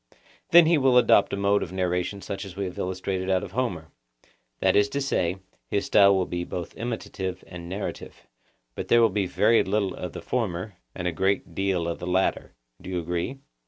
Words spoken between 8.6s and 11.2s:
but there will be very little of the former, and a